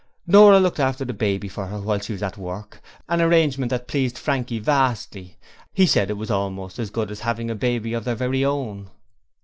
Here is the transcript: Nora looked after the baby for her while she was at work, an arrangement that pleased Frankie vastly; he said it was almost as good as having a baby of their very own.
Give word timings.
Nora 0.25 0.59
looked 0.59 0.79
after 0.79 1.05
the 1.05 1.13
baby 1.13 1.47
for 1.47 1.67
her 1.67 1.79
while 1.79 1.99
she 1.99 2.11
was 2.11 2.23
at 2.23 2.35
work, 2.35 2.81
an 3.07 3.21
arrangement 3.21 3.69
that 3.69 3.87
pleased 3.87 4.17
Frankie 4.17 4.57
vastly; 4.57 5.37
he 5.75 5.85
said 5.85 6.09
it 6.09 6.17
was 6.17 6.31
almost 6.31 6.79
as 6.79 6.89
good 6.89 7.11
as 7.11 7.19
having 7.19 7.51
a 7.51 7.55
baby 7.55 7.93
of 7.93 8.03
their 8.03 8.15
very 8.15 8.43
own. 8.43 8.89